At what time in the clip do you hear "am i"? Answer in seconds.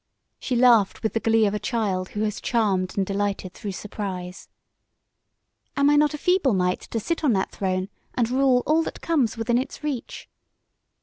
5.77-5.95